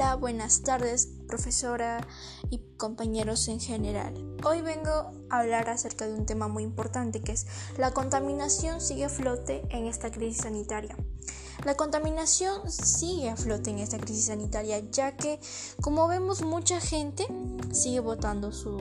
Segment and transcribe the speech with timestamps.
[0.00, 2.00] Hola, buenas tardes, profesora
[2.48, 4.14] y compañeros en general.
[4.46, 7.46] Hoy vengo a hablar acerca de un tema muy importante que es
[7.76, 10.96] la contaminación sigue a flote en esta crisis sanitaria.
[11.66, 15.38] La contaminación sigue a flote en esta crisis sanitaria ya que
[15.82, 17.26] como vemos mucha gente
[17.70, 18.80] sigue botando sus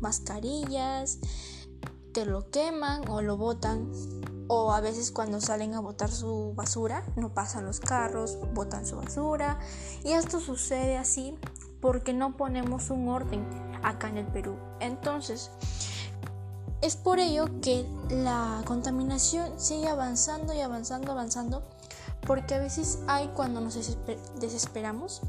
[0.00, 1.18] mascarillas,
[2.14, 3.92] que lo queman o lo botan
[4.48, 8.96] o a veces cuando salen a botar su basura no pasan los carros, botan su
[8.96, 9.58] basura
[10.04, 11.36] y esto sucede así
[11.80, 13.46] porque no ponemos un orden
[13.82, 14.56] acá en el Perú.
[14.80, 15.50] Entonces,
[16.80, 21.62] es por ello que la contaminación sigue avanzando y avanzando, avanzando,
[22.26, 23.78] porque a veces hay cuando nos
[24.40, 25.22] desesperamos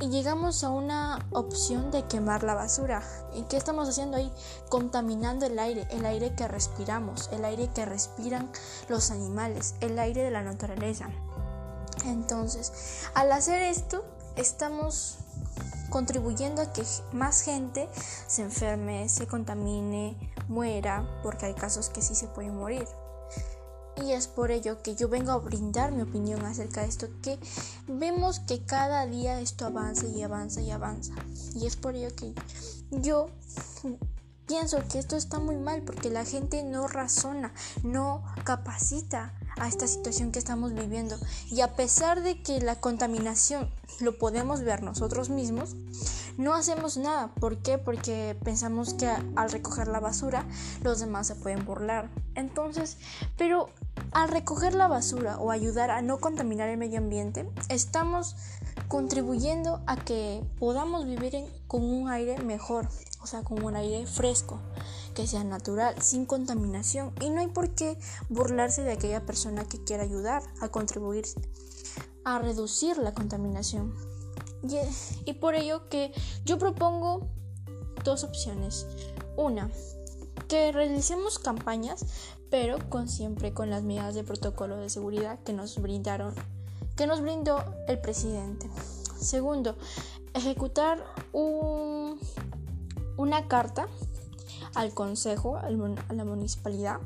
[0.00, 3.02] y llegamos a una opción de quemar la basura.
[3.34, 4.32] ¿Y qué estamos haciendo ahí?
[4.68, 8.50] Contaminando el aire, el aire que respiramos, el aire que respiran
[8.88, 11.08] los animales, el aire de la naturaleza.
[12.04, 14.04] Entonces, al hacer esto,
[14.36, 15.18] estamos
[15.90, 17.88] contribuyendo a que más gente
[18.26, 20.16] se enferme, se contamine,
[20.48, 22.86] muera, porque hay casos que sí se pueden morir.
[24.04, 27.38] Y es por ello que yo vengo a brindar mi opinión acerca de esto, que
[27.86, 31.14] vemos que cada día esto avanza y avanza y avanza.
[31.54, 32.34] Y es por ello que
[32.90, 33.30] yo
[34.48, 39.86] pienso que esto está muy mal porque la gente no razona, no capacita a esta
[39.86, 41.16] situación que estamos viviendo.
[41.50, 45.76] Y a pesar de que la contaminación lo podemos ver nosotros mismos,
[46.38, 47.34] no hacemos nada.
[47.34, 47.78] ¿Por qué?
[47.78, 50.46] Porque pensamos que al recoger la basura
[50.82, 52.08] los demás se pueden burlar.
[52.34, 52.96] Entonces,
[53.36, 53.68] pero
[54.12, 58.36] al recoger la basura o ayudar a no contaminar el medio ambiente, estamos
[58.88, 62.88] contribuyendo a que podamos vivir con un aire mejor,
[63.20, 64.60] o sea, con un aire fresco,
[65.14, 67.12] que sea natural, sin contaminación.
[67.20, 67.98] Y no hay por qué
[68.28, 71.24] burlarse de aquella persona que quiera ayudar a contribuir
[72.24, 73.94] a reducir la contaminación.
[75.24, 76.12] Y, por ello que
[76.44, 77.28] yo propongo
[78.04, 78.86] dos opciones.
[79.36, 79.70] Una,
[80.48, 82.04] que realicemos campañas,
[82.50, 86.34] pero con siempre con las medidas de protocolo de seguridad que nos brindaron,
[86.96, 88.68] que nos brindó el presidente.
[89.20, 89.76] Segundo,
[90.34, 92.18] ejecutar un,
[93.16, 93.88] una carta
[94.74, 96.98] al consejo, a la municipalidad,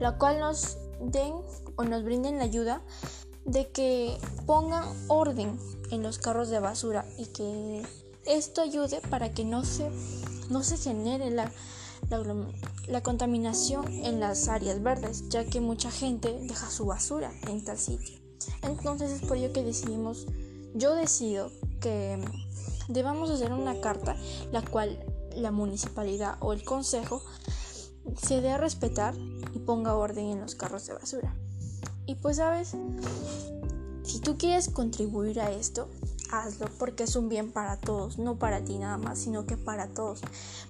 [0.00, 1.34] la cual nos den
[1.76, 2.82] o nos brinden la ayuda
[3.44, 5.58] de que pongan orden
[5.90, 7.82] en los carros de basura y que
[8.24, 9.90] esto ayude para que no se,
[10.48, 11.52] no se genere la,
[12.88, 17.78] la, contaminación en las áreas verdes, ya que mucha gente deja su basura en tal
[17.78, 18.18] sitio.
[18.62, 20.26] Entonces es por ello que decidimos,
[20.74, 21.50] yo decido
[21.80, 22.22] que
[22.88, 24.16] debamos hacer una carta
[24.52, 24.98] la cual
[25.34, 27.22] la municipalidad o el consejo
[28.22, 29.14] se dé a respetar
[29.54, 31.34] y ponga orden en los carros de basura.
[32.06, 32.76] Y pues sabes,
[34.02, 35.88] si tú quieres contribuir a esto,
[36.30, 39.88] hazlo porque es un bien para todos, no para ti nada más, sino que para
[39.88, 40.20] todos,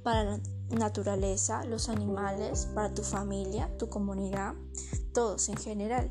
[0.02, 4.54] para la naturaleza, los animales, para tu familia, tu comunidad,
[5.12, 6.10] todos en general.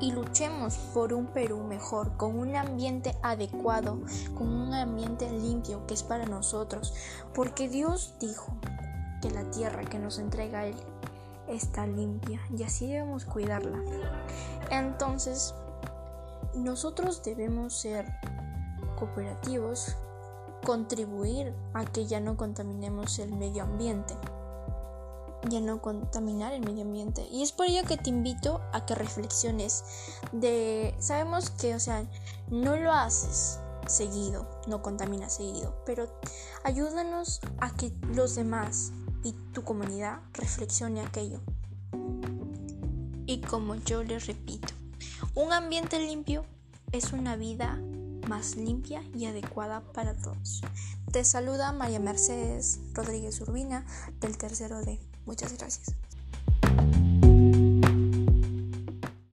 [0.00, 4.00] Y luchemos por un Perú mejor, con un ambiente adecuado,
[4.36, 6.94] con un ambiente limpio que es para nosotros,
[7.34, 8.56] porque Dios dijo
[9.22, 10.76] que la tierra que nos entrega Él
[11.48, 13.78] está limpia y así debemos cuidarla.
[14.70, 15.54] Entonces,
[16.54, 18.06] nosotros debemos ser
[18.98, 19.96] cooperativos,
[20.64, 24.14] contribuir a que ya no contaminemos el medio ambiente,
[25.48, 27.26] ya no contaminar el medio ambiente.
[27.30, 29.84] Y es por ello que te invito a que reflexiones
[30.32, 32.04] de, sabemos que, o sea,
[32.50, 36.08] no lo haces seguido, no contaminas seguido, pero
[36.64, 38.92] ayúdanos a que los demás
[39.22, 41.40] y tu comunidad reflexione aquello.
[43.26, 44.72] Y como yo les repito,
[45.34, 46.44] un ambiente limpio
[46.92, 47.78] es una vida
[48.28, 50.62] más limpia y adecuada para todos.
[51.12, 53.84] Te saluda María Mercedes Rodríguez Urbina
[54.20, 54.98] del tercero D.
[55.26, 55.94] Muchas gracias.